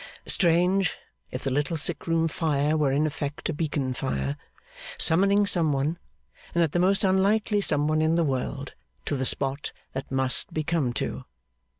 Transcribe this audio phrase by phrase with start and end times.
[0.25, 0.97] Strange,
[1.29, 4.35] if the little sick room fire were in effect a beacon fire,
[4.97, 5.99] summoning some one,
[6.55, 8.73] and that the most unlikely some one in the world,
[9.05, 11.23] to the spot that must be come to.